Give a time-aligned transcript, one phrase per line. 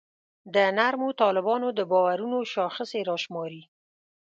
[0.53, 3.63] د نرمو طالبانو د باورونو شاخصې راشماري.